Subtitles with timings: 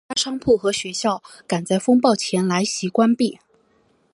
[0.07, 2.15] 多家商铺和学校赶在风暴
[2.49, 3.37] 来袭前关闭。